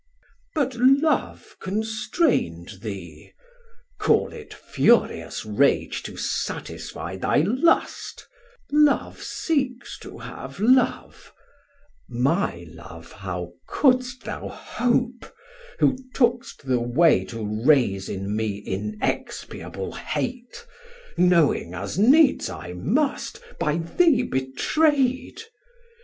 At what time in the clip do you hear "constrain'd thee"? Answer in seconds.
1.59-3.33